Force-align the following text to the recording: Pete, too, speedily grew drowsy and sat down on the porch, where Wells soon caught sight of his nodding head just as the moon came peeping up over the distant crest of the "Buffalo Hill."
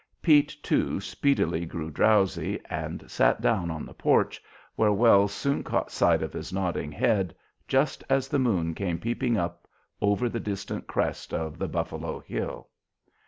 Pete, 0.19 0.57
too, 0.63 0.99
speedily 0.99 1.63
grew 1.63 1.91
drowsy 1.91 2.59
and 2.71 3.03
sat 3.07 3.39
down 3.39 3.69
on 3.69 3.85
the 3.85 3.93
porch, 3.93 4.41
where 4.75 4.91
Wells 4.91 5.31
soon 5.31 5.61
caught 5.61 5.91
sight 5.91 6.23
of 6.23 6.33
his 6.33 6.51
nodding 6.51 6.91
head 6.91 7.35
just 7.67 8.03
as 8.09 8.27
the 8.27 8.39
moon 8.39 8.73
came 8.73 8.97
peeping 8.97 9.37
up 9.37 9.67
over 10.01 10.27
the 10.27 10.39
distant 10.39 10.87
crest 10.87 11.35
of 11.35 11.59
the 11.59 11.67
"Buffalo 11.67 12.19
Hill." 12.19 12.67